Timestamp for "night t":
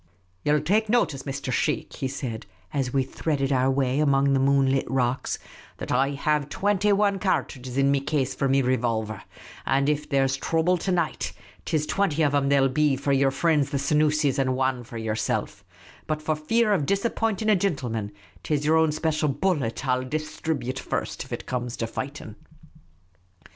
10.91-11.75